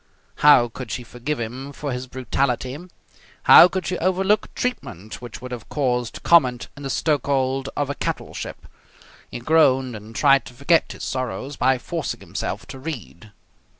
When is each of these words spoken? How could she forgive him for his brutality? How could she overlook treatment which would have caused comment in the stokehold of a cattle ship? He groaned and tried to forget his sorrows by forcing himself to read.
How 0.37 0.67
could 0.67 0.89
she 0.89 1.03
forgive 1.03 1.39
him 1.39 1.71
for 1.73 1.91
his 1.91 2.07
brutality? 2.07 2.75
How 3.43 3.67
could 3.67 3.85
she 3.85 3.99
overlook 3.99 4.51
treatment 4.55 5.21
which 5.21 5.43
would 5.43 5.51
have 5.51 5.69
caused 5.69 6.23
comment 6.23 6.69
in 6.75 6.81
the 6.81 6.89
stokehold 6.89 7.69
of 7.77 7.87
a 7.87 7.93
cattle 7.93 8.33
ship? 8.33 8.65
He 9.29 9.37
groaned 9.37 9.95
and 9.95 10.15
tried 10.15 10.45
to 10.45 10.55
forget 10.55 10.91
his 10.93 11.03
sorrows 11.03 11.55
by 11.55 11.77
forcing 11.77 12.21
himself 12.21 12.65
to 12.69 12.79
read. 12.79 13.31